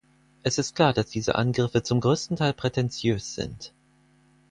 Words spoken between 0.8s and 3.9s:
dass diese Angriffe zum großen Teil prätentiös sind.